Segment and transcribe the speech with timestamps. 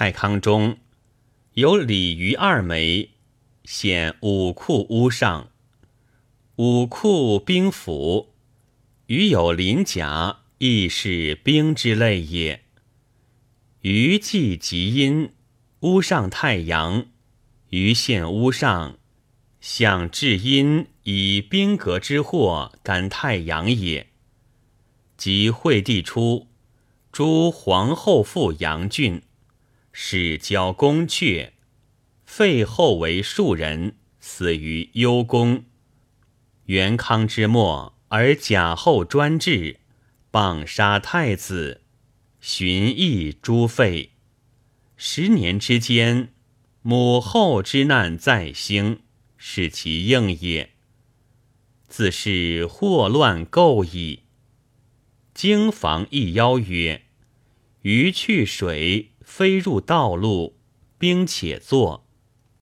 [0.00, 0.76] 太康中
[1.54, 3.10] 有鲤鱼二枚，
[3.64, 5.50] 显武库屋上。
[6.54, 8.32] 武库兵府，
[9.06, 12.62] 余有鳞甲，亦是兵之类也。
[13.80, 15.32] 余既极阴，
[15.80, 17.06] 屋上太阳，
[17.70, 18.96] 余现屋上，
[19.60, 24.06] 想至阴以兵革之祸感太阳也。
[25.16, 26.46] 即惠帝初，
[27.10, 29.22] 诸皇后复阳郡，
[30.00, 31.50] 始交宫阙，
[32.24, 35.64] 废后为庶人，死于幽宫。
[36.66, 39.80] 元康之末，而贾后专制，
[40.30, 41.82] 谤杀太子，
[42.40, 44.12] 寻邑诛废。
[44.96, 46.32] 十年之间，
[46.82, 49.00] 母后之难再兴，
[49.36, 50.70] 是其应也。
[51.88, 54.22] 自是祸乱构矣。
[55.34, 57.02] 经房一邀曰
[57.82, 60.56] ：“鱼去水，飞入道路，
[60.96, 62.07] 兵且坐。